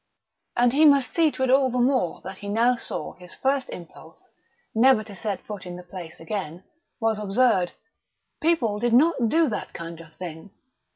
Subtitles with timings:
[0.57, 3.69] And he must see to it all the more that he now saw his first
[3.69, 4.29] impulse,
[4.73, 6.63] never to set foot in the place again,
[6.99, 7.73] was absurd.
[8.41, 10.49] People did not do that kind of thing.